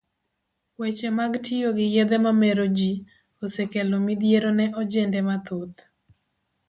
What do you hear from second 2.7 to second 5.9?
ji, osekelo midhiero ne ojende mathoth.